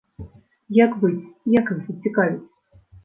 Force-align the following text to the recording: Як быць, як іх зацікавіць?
Як 0.83 0.91
быць, 1.03 1.29
як 1.59 1.65
іх 1.75 1.83
зацікавіць? 1.91 2.47